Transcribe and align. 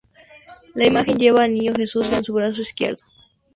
La 0.73 0.85
imagen 0.87 1.19
lleva 1.19 1.43
al 1.43 1.53
Niño 1.53 1.75
Jesús 1.75 2.11
en 2.11 2.23
su 2.23 2.33
brazo 2.33 2.63
izquierdo. 2.63 3.03